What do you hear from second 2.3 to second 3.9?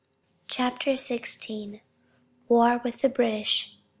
WAR WITH THE BRITISH.